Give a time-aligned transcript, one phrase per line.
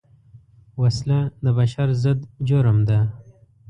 [0.81, 2.99] وسله د بشر ضد جرم ده